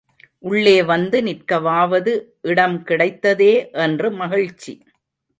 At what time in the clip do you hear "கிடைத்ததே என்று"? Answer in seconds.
2.85-4.11